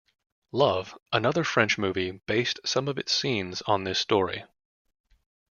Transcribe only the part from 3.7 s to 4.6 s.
this story.